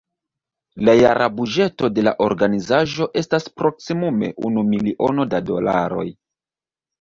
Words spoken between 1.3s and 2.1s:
buĝeto de